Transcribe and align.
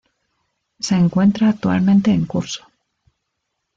Se 0.79 0.95
encuentra 0.95 1.49
actualmente 1.49 2.09
en 2.11 2.25
curso. 2.25 2.65